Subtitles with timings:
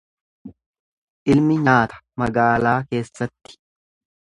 [1.33, 3.57] Ilmi nyaata magaalaa keessatti.